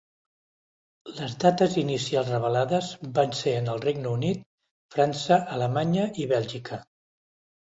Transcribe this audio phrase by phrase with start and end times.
[1.17, 4.43] Les dates inicials revelades van ser en el Regne Unit,
[4.97, 6.83] França, Alemanya i Bèlgica.